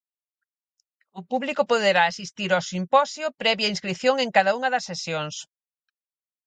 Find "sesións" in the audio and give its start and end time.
4.89-5.35